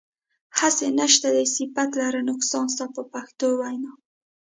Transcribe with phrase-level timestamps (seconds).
[0.59, 3.91] هسې نشته دی صفت لره نقصان ستا په پښتو وینا.